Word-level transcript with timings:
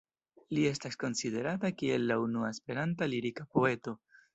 Li 0.57 0.63
estas 0.69 0.97
konsiderata 1.03 1.73
kiel 1.83 2.09
la 2.13 2.21
unua 2.25 2.53
Esperanta 2.59 3.15
lirika 3.17 3.51
poeto. 3.57 4.01